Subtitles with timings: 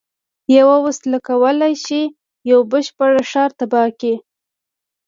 [0.57, 2.01] یوه وسله کولای شي
[2.49, 4.13] یو بشپړ ښار تباه کړي